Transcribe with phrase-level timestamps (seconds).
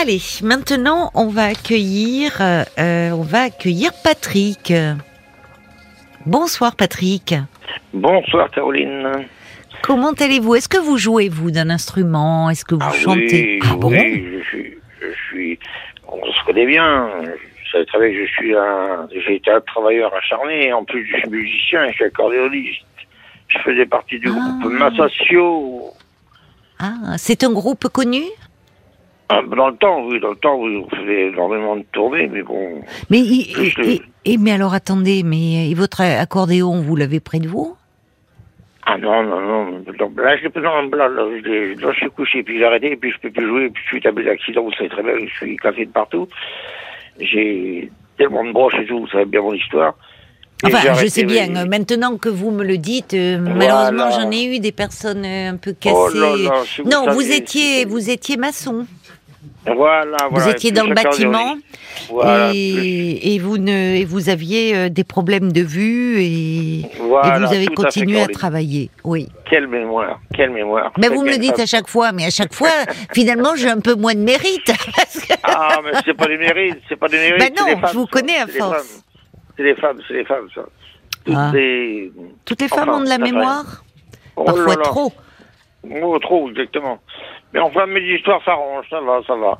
[0.00, 4.72] Allez, maintenant on va accueillir, euh, euh, on va accueillir Patrick.
[6.24, 7.34] Bonsoir Patrick.
[7.92, 9.26] Bonsoir Caroline.
[9.82, 10.54] Comment allez-vous?
[10.54, 12.48] Est-ce que vous jouez vous d'un instrument?
[12.50, 13.58] Est-ce que vous Ah chantez?
[13.62, 13.90] oui, Ah bon?
[13.90, 15.58] oui, je suis, je suis,
[16.08, 17.08] on se connaît bien.
[17.22, 20.72] Vous savez que je suis un, j'ai été un travailleur acharné.
[20.72, 22.82] En plus, je suis musicien, je suis accordéoniste.
[23.48, 24.58] Je faisais partie du Ah.
[24.60, 25.90] groupe Massasio.
[26.78, 28.22] Ah, c'est un groupe connu?
[29.32, 32.42] Ah, Dans le temps, oui, dans le temps, oui, on faisait énormément de tournées, mais
[32.42, 32.82] bon.
[33.10, 37.76] Mais et, et- mais alors attendez, mais votre accordéon, vous l'avez près de vous?
[38.86, 39.66] Ah non, non, non.
[40.16, 43.18] Là, je, non, là, là, je, là, je suis couché, puis j'ai arrêté, puis je
[43.20, 45.84] peux plus jouer, puis suite à des accidents, vous savez très bien, je suis cassé
[45.86, 46.26] de partout.
[47.20, 47.88] J'ai
[48.18, 49.94] tellement de broches et tout, vous savez bien mon histoire.
[50.64, 51.46] Enfin, je sais bien.
[51.66, 53.54] Maintenant que vous me le dites, euh, Voilà.
[53.54, 55.94] malheureusement, j'en ai eu des personnes euh, un peu cassées.
[55.96, 58.86] Oh là là, si vous non, vous étiez, vous étiez maçon.
[59.66, 60.44] Voilà, voilà.
[60.44, 61.56] vous étiez dans le bâtiment.
[62.08, 62.50] Voilà.
[62.54, 67.66] et, et vous ne, et vous aviez euh, des problèmes de vue et, vous avez
[67.66, 68.90] à continué à travailler.
[69.04, 69.28] Oui.
[69.48, 70.92] Quelle mémoire, quelle mémoire.
[70.98, 72.70] Mais vous me le dites à chaque fois, mais à chaque fois,
[73.12, 74.64] finalement, j'ai un peu moins de mérite.
[74.66, 77.38] que- Ah, mais c'est pas des mérites, c'est pas des mérites.
[77.38, 79.04] Ben non, femmes, je vous connais à force.
[79.56, 80.62] C'est des femmes, c'est des femmes, ça.
[81.24, 81.52] Toutes Ah.
[82.46, 83.84] Toutes les femmes Enfin, ont de la mémoire,
[84.36, 84.82] Oh parfois là là.
[84.84, 85.12] trop.
[86.02, 86.98] Oh, trop, exactement.
[87.52, 89.58] Mais enfin, mes histoires s'arrangent, ça va, ça va.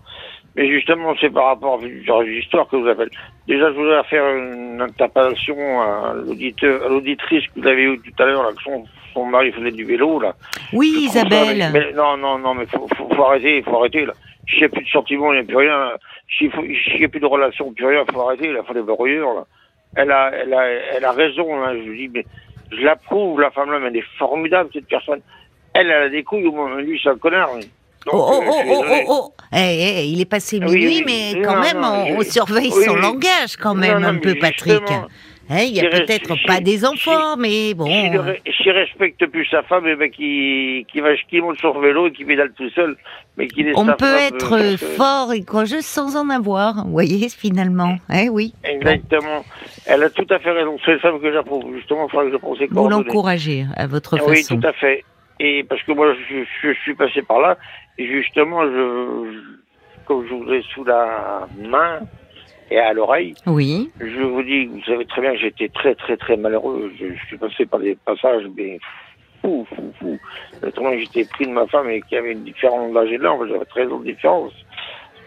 [0.56, 3.10] Mais justement, c'est par rapport à l'histoire que vous appelez.
[3.46, 8.22] Déjà, je voudrais faire une interpellation à l'auditeur, à l'auditrice que vous avez eue tout
[8.22, 10.34] à l'heure, là, que son, son mari faisait du vélo, là.
[10.72, 11.70] Oui, Je ça, Isabelle.
[11.72, 14.12] mais- mais non, non, non, mais faut, faut, faut arrêter, faut arrêter, là.
[14.48, 15.91] S'il n'y a plus de sentiments, il n'y a plus rien.
[16.36, 16.50] S'il
[16.98, 19.44] n'y a plus de relations, plus rien, faut arrêter, là, faut des brouilleurs, là.
[19.96, 22.24] Elle a, elle a, elle a raison, là, je vous dis, mais
[22.72, 25.20] je l'approuve, la femme-là, mais elle est formidable, cette personne.
[25.74, 27.68] Elle, elle a des couilles, au moins, lui, c'est un connard, lui.
[28.06, 29.33] Donc, Oh, oh, euh, oh, oh, oh, oh.
[29.53, 31.03] Eh, eh, il est passé Oui, minuit, oui.
[31.06, 33.01] mais Non, quand non, même, on, surveille oui, son oui.
[33.03, 34.83] langage quand même non, un peu, Patrick.
[35.53, 37.87] Eh, il y a peut-être si- pas des si- enfants, mais bon.
[37.87, 42.07] S'il S'il respecte plus sa femme, eh ben, qui, qui va, qui monte sur vélo
[42.07, 42.97] et qui pédale tout seul,
[43.36, 46.92] mais qui On peut femme, être euh, euh, fort et courageux sans en avoir, vous
[46.92, 47.97] voyez, finalement.
[48.14, 48.55] Eh oui.
[48.63, 49.45] Exactement.
[49.86, 50.77] Elle a tout à fait raison.
[50.85, 51.64] C'est une femme que j'approuve.
[51.74, 54.57] Justement, il faudra que je prenne ses Vous l'encouragez à votre Oui, façon.
[54.61, 55.05] tout à fait.
[55.42, 57.56] Et parce que moi, je, je suis passé par là,
[57.98, 62.01] et justement, je, je- comme je vous ai sous la main
[62.70, 63.90] et à l'oreille, Oui.
[64.00, 66.92] je vous dis, vous savez très bien que j'étais très, très, très malheureux.
[67.00, 68.79] Je, suis passé par des passages, mais
[69.40, 70.18] fou, fou, fou.
[70.62, 73.34] Notamment, j'étais pris de ma femme et qui avait une différence d'âge et de là,
[73.48, 74.52] j'avais 13 ans de différence.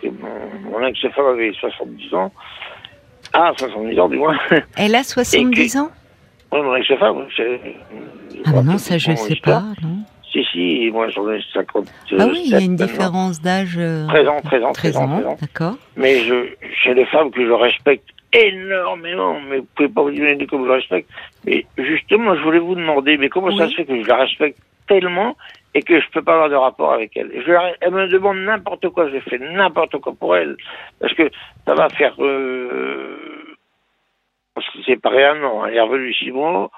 [0.04, 2.32] Mon, mon ex-femme avait 70 ans.
[3.34, 4.38] Ah, 70 ans, du moins.
[4.78, 5.90] Elle a 70 ans?
[6.54, 7.26] Ouais, mon ex-femme.
[8.46, 9.62] Ah bah non, ça je sais histoire.
[9.62, 9.98] pas, non.
[10.32, 11.88] Si, si, moi j'en ai 50.
[12.20, 13.76] Ah oui, il y a une différence d'âge.
[13.78, 15.38] euh, 13 ans, 13 ans, 13 13 ans, ans, 13 ans.
[15.42, 15.76] d'accord.
[15.96, 16.48] Mais je,
[16.84, 20.72] j'ai des femmes que je respecte énormément, mais vous pouvez pas vous imaginer comme je
[20.72, 21.10] respecte.
[21.46, 23.72] Mais justement, je voulais vous demander, mais comment ça Oui.
[23.72, 25.36] se fait que je la respecte tellement
[25.76, 27.30] et que je peux pas avoir de rapport avec elle?
[27.46, 30.58] Je, Elle me demande n'importe quoi, je fais n'importe quoi pour elle.
[31.00, 31.30] Parce que
[31.68, 32.16] ça va faire...
[32.20, 33.18] Euh,
[34.54, 36.72] parce que c'est pareil un an, elle est revenue six mois.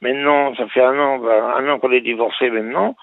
[0.00, 2.96] Maintenant, ça fait un an, ben, un an qu'on est divorcés maintenant.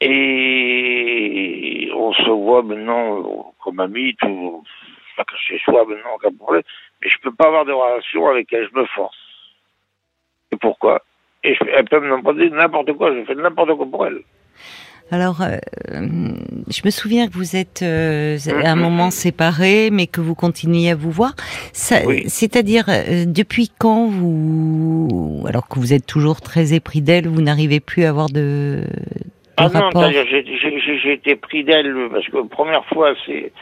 [0.00, 4.62] Et on se voit maintenant euh, comme amis, tout,
[5.16, 6.62] pas que chez soi maintenant, aucun problème.
[7.02, 9.16] Mais je peux pas avoir de relation avec elle, je me force.
[10.52, 11.02] Et pourquoi?
[11.42, 14.22] Et je, elle peut me demander n'importe quoi, je fais n'importe quoi pour elle.
[15.14, 15.58] Alors, euh,
[16.68, 18.82] je me souviens que vous êtes euh, à un Mhm.
[18.82, 21.34] moment séparés, mais que vous continuez à vous voir.
[22.04, 22.24] Oui.
[22.26, 27.78] C'est-à-dire, euh, depuis quand vous, alors que vous êtes toujours très épris d'elle, vous n'arrivez
[27.78, 28.86] plus à avoir de, de
[29.56, 33.52] Ah non, rapport j'ai- été pris d'elle parce que la première fois, c'est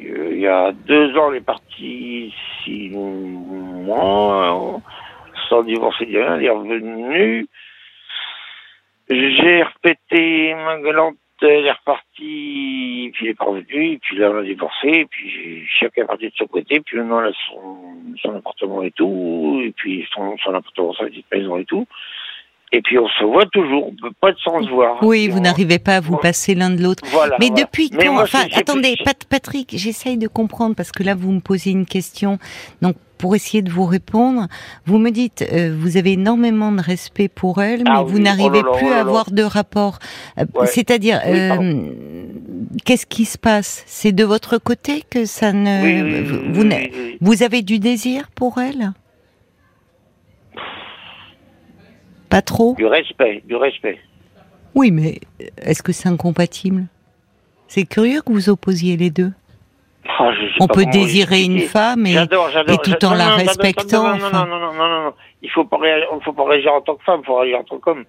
[0.00, 2.32] euh, il y a deux ans, elle est partie
[2.64, 4.78] six mois euh,
[5.50, 7.46] sans divorcer elle est revenue.
[9.10, 14.42] J'ai répété ma galante, elle est repartie, puis elle est revenue, puis là on a
[14.42, 17.78] divorcé, puis chacun est parti de son côté, puis maintenant elle a son,
[18.20, 21.86] son appartement et tout, et puis son, son appartement, sa petite maison et tout.
[22.72, 24.98] Et puis on se voit toujours, on peut pas sans se voir.
[25.02, 27.02] Oui, Et vous on- n'arrivez pas à vous passer l'un de l'autre.
[27.06, 27.36] Voilà.
[27.40, 27.62] Mais voilà.
[27.64, 31.32] depuis Mais quand moi, Enfin, attendez, Pat- Patrick, j'essaye de comprendre parce que là, vous
[31.32, 32.38] me posez une question.
[32.82, 34.46] Donc, pour essayer de vous répondre,
[34.86, 38.22] vous me dites, euh, vous avez énormément de respect pour elle, mais Ah vous oui,
[38.22, 39.98] n'arrivez oh plus oh à avoir de rapport.
[40.38, 40.66] Euh, Ouais.
[40.66, 41.82] C'est-à-dire, Oui, euh,
[42.84, 43.82] qu'est-ce qui se passe?
[43.86, 45.82] C'est de votre côté que ça ne.
[45.82, 47.18] Oui, oui, vous, oui, oui, oui, oui.
[47.20, 48.92] vous avez du désir pour elle?
[52.30, 53.98] Pas trop Du respect, du respect.
[54.74, 55.18] Oui, mais
[55.62, 56.86] est-ce que c'est incompatible?
[57.68, 59.32] C'est curieux que vous opposiez les deux.
[60.20, 60.30] Ah,
[60.60, 62.74] On peut désirer une femme et, J'adore, j'adore.
[62.74, 64.02] et tout en la Non, non, non, respectant.
[64.04, 64.46] Non, non, enfin.
[64.46, 65.12] non, non, non, non, non.
[65.42, 67.64] Il faut pas réagir, faut pas réagir en tant que femme, il faut réagir en
[67.64, 68.04] tant qu'homme.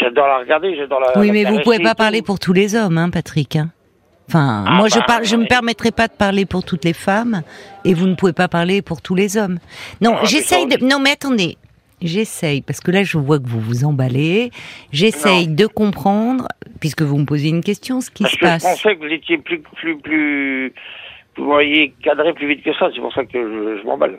[0.00, 1.18] J'adore la regarder, j'adore la.
[1.18, 3.56] Oui, la mais vous caresser pouvez pas parler pour tous les hommes, hein, Patrick.
[3.56, 3.70] hein.
[4.28, 6.92] Enfin, Ah, moi, je bah, parle, je me permettrai pas de parler pour toutes les
[6.92, 7.42] femmes,
[7.84, 9.58] et vous ne pouvez pas parler pour tous les hommes.
[10.00, 10.84] Non, Ah, j'essaye de.
[10.84, 11.56] Non, mais attendez,
[12.06, 14.50] j'essaye parce que là, je vois que vous vous emballez.
[14.92, 16.48] J'essaye de comprendre,
[16.80, 18.62] puisque vous me posez une question, ce qui Parce se que je passe.
[18.62, 20.72] pensais que vous étiez plus, plus, plus,
[21.36, 22.90] vous voyez cadré plus vite que ça.
[22.94, 24.18] C'est pour ça que je, je m'emballe.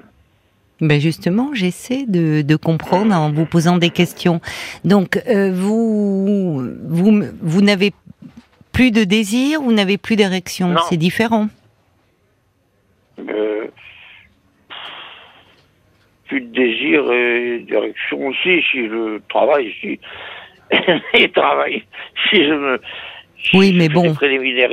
[0.81, 4.41] Ben justement, j'essaie de, de comprendre en vous posant des questions.
[4.83, 7.94] Donc, euh, vous, vous, vous n'avez
[8.74, 11.47] plus de désir, vous n'avez plus d'érection, c'est différent.
[13.19, 13.68] Euh,
[16.27, 19.99] plus de désir et d'érection aussi si je travaille, si
[21.13, 21.83] et travaille,
[22.29, 22.79] si je me
[23.43, 24.13] si Oui, je mais fais bon.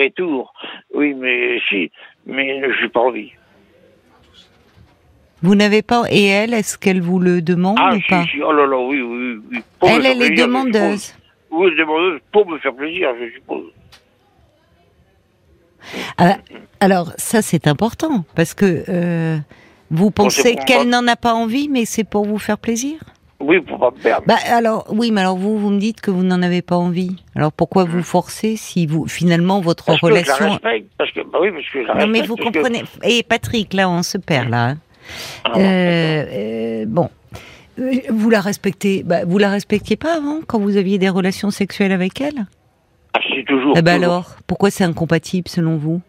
[0.00, 0.46] et tout.
[0.94, 1.90] Oui, mais si,
[2.26, 3.32] mais je n'ai pas envie.
[5.42, 8.42] Vous n'avez pas, et elle, est-ce qu'elle vous le demande Ah, ou si, pas si,
[8.42, 9.62] oh là là, oui, oui, oui.
[9.82, 11.14] Elle, elle est je demandeuse.
[11.50, 13.72] Oui, demandeuse pour me faire plaisir, je suppose.
[16.18, 16.36] Ah,
[16.80, 19.38] alors, ça, c'est important, parce que euh,
[19.90, 22.98] vous pensez qu'elle n'en a pas envie, mais c'est pour vous faire plaisir
[23.40, 24.24] Oui, pour pas me perdre.
[24.26, 27.16] Bah alors, oui, mais alors vous, vous me dites que vous n'en avez pas envie.
[27.34, 30.50] Alors pourquoi vous forcez si vous, finalement, votre parce que je la relation...
[30.50, 32.58] respecte, parce que, bah oui, parce que je la Non, mais respecte, vous parce que-
[32.58, 32.84] comprenez.
[33.02, 34.68] Et Patrick, là, on se perd, là.
[34.70, 34.78] hein.
[35.44, 37.10] Ah, bon, Euh, euh, bon.
[37.80, 41.50] Euh, Vous la respectez, bah, vous la respectiez pas avant, quand vous aviez des relations
[41.50, 42.46] sexuelles avec elle?
[43.14, 43.74] Ah, si, toujours.
[43.76, 44.12] Eh ben toujours.
[44.12, 46.00] alors, pourquoi c'est incompatible selon vous?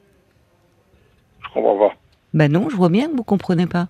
[1.44, 1.94] Je comprends pas.
[2.34, 3.88] Ben non, je vois bien que vous comprenez pas.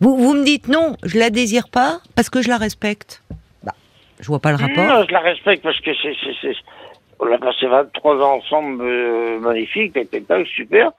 [0.00, 3.22] Vous, vous me dites non, je la désire pas parce que je la respecte.
[3.62, 3.74] Bah,
[4.20, 4.84] je vois pas le rapport.
[4.84, 6.56] Non, je la respecte parce que c'est, c'est, c'est-
[7.18, 9.96] on a passé 23 ans ensemble, euh, magnifique,
[10.54, 10.92] super.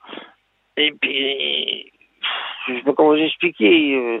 [0.76, 1.92] Et puis,
[2.68, 3.94] je sais pas comment vous expliquer.
[3.94, 4.20] euh,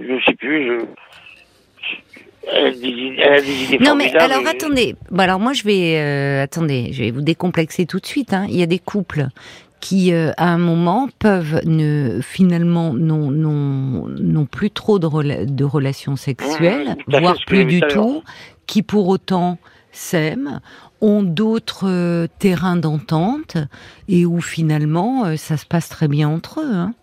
[0.00, 0.84] je sais plus, je,
[2.52, 5.62] elle a des, idées- elle idées Non mais alors et- attendez, Bon, alors moi je
[5.64, 8.32] vais euh, attendez, je vais vous décomplexer tout de suite.
[8.32, 8.46] hein.
[8.48, 9.26] Il y a des couples
[9.80, 16.16] qui euh, à un moment peuvent ne finalement n'ont plus trop de, rela- de relations
[16.16, 18.22] sexuelles, Mmh, voire plus du tout,
[18.66, 19.58] qui pour autant
[19.92, 20.60] s'aiment,
[21.00, 23.56] ont d'autres euh, terrains d'entente
[24.08, 26.72] et où finalement euh, ça se passe très bien entre eux.
[26.74, 26.94] hein.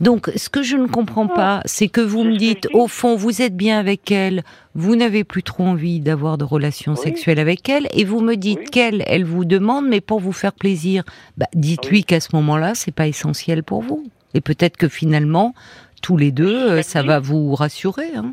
[0.00, 3.42] Donc, ce que je ne comprends pas, c'est que vous me dites, au fond, vous
[3.42, 4.42] êtes bien avec elle,
[4.74, 6.98] vous n'avez plus trop envie d'avoir de relations Oui.
[6.98, 8.64] sexuelles avec elle, et vous me dites Oui.
[8.66, 11.02] qu'elle, elle vous demande, mais pour vous faire plaisir.
[11.36, 12.04] Bah, dites-lui Oui.
[12.04, 14.04] qu'à ce moment-là, c'est pas essentiel pour vous.
[14.34, 15.54] Et peut-être que finalement,
[16.02, 17.08] tous les deux, euh, ça dit.
[17.08, 18.10] va vous rassurer.
[18.16, 18.32] Hein.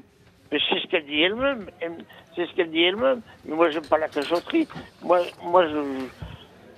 [0.51, 1.65] Mais c'est ce qu'elle dit elle-même.
[1.81, 1.91] Elle-
[2.35, 3.21] C'est ce qu'elle dit elle-même.
[3.49, 4.67] Mais moi, j'aime pas la cachotterie.
[5.03, 5.79] Moi, moi, je,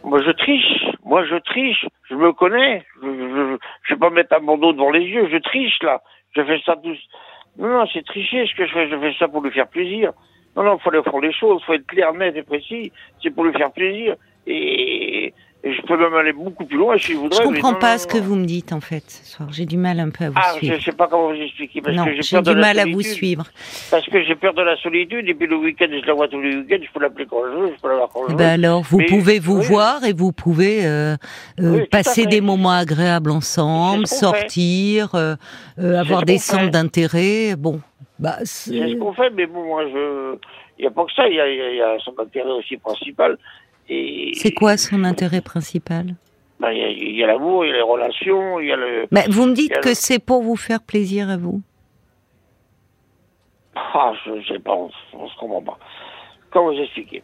[0.04, 0.86] moi, je triche.
[1.04, 1.86] Moi, je triche.
[2.10, 2.86] Je me connais.
[3.02, 5.28] Je, je vais pas mettre un bandeau devant les yeux.
[5.32, 6.02] Je triche, là.
[6.36, 6.98] Je fais ça tous.
[7.58, 8.90] Non, non, c'est tricher ce que je fais.
[8.90, 10.12] Je fais ça pour lui faire plaisir.
[10.56, 11.64] Non, non, faut aller faire les choses.
[11.64, 12.92] Faut être clair, net et précis.
[13.22, 14.16] C'est pour lui faire plaisir.
[14.48, 17.38] Et, et je peux même aller beaucoup plus loin si je voudrais.
[17.44, 19.50] Je comprends pas ce que vous me dites, en fait, ce soir.
[19.52, 20.78] J'ai du mal un peu à vous Ah, suivre.
[20.78, 21.82] je sais pas comment vous expliquer.
[21.82, 23.14] Parce non, que j'ai j'ai peur de du la mal à vous solitude.
[23.14, 23.44] suivre.
[23.92, 26.40] Parce que j'ai peur de la solitude, et puis le week-end, je la vois tous
[26.40, 28.32] les week-ends, je peux l'appeler quand je veux, je peux la voir quand je Eh
[28.32, 28.38] veux.
[28.38, 29.66] ben alors, vous Mais- pouvez vous oui.
[29.66, 31.16] voir et vous pouvez euh,
[31.60, 35.36] euh, Oui, passer des moments agréables ensemble, sortir, euh,
[35.80, 37.56] euh, avoir des centres d'intérêt.
[37.58, 37.82] Bon,
[38.18, 40.36] bah, C'est c'est- ce qu'on fait, mais bon, moi, je...
[40.78, 42.52] Il n'y a pas que ça, il y a, y a- y a son intérêt
[42.52, 43.38] aussi principal.
[44.34, 46.16] C'est quoi son intérêt principal?
[46.60, 49.08] Ben, Il y a- l'amour, il y a les relations, il y a le...
[49.12, 51.62] Mais Vous me dites que le- c'est pour vous faire plaisir à vous.
[53.76, 55.78] Ah, je ne sais pas, on, on se comprend pas.
[56.52, 57.24] Comment vous expliquer?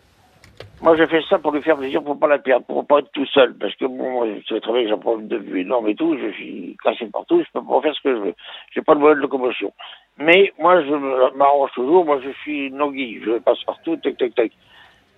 [0.82, 3.12] Moi, je fais ça pour lui faire plaisir, pour pas la perdre, pour pas être
[3.12, 3.56] tout seul.
[3.56, 5.88] Parce que bon, moi, je sais très bien que j'ai un problème de vue énorme
[5.90, 8.34] et tout, je suis cassé partout, je peux pas faire ce que je veux.
[8.74, 9.74] J'ai pas de moyen de locomotion.
[10.18, 14.52] Mais moi, je m'arrange toujours, moi, je suis Nogui, je passe partout, tac, tac, tac.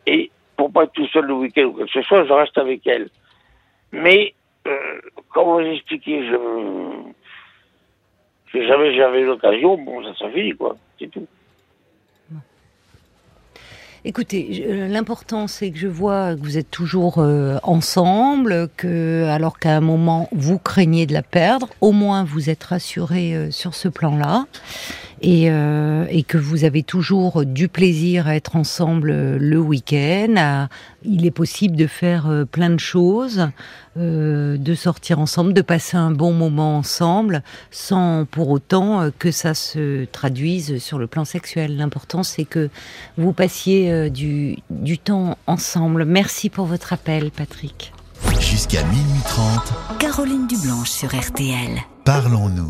[0.06, 2.58] Et pour pas être tout seul le week-end ou quoi que ce soit, je reste
[2.58, 3.10] avec elle.
[3.92, 4.34] Mais,
[4.68, 5.00] euh,
[5.34, 6.36] comment vous expliquer Je.
[8.52, 10.76] Si jamais j'avais l'occasion, bon, ça s'en finit, quoi.
[11.00, 11.28] C'est tout.
[14.06, 19.60] Écoutez, euh, l'important c'est que je vois que vous êtes toujours euh, ensemble, que alors
[19.60, 23.76] qu'à un moment vous craignez de la perdre, au moins vous êtes rassuré euh, sur
[23.76, 24.46] ce plan-là,
[25.22, 30.36] et, euh, et que vous avez toujours du plaisir à être ensemble euh, le week-end.
[30.38, 30.70] à-
[31.04, 33.48] il est possible de faire euh, plein de choses,
[33.98, 39.54] euh, de sortir ensemble, de passer un bon moment ensemble, sans pour autant que ça
[39.54, 41.78] se traduise sur le plan sexuel.
[41.78, 42.70] L'important c'est que
[43.18, 46.06] vous passiez du, du temps ensemble.
[46.06, 47.94] Merci pour votre appel, Patrick.
[48.40, 51.78] Jusqu'à minuit 30, Caroline Dublanche sur RTL.
[52.04, 52.66] parlons-nous.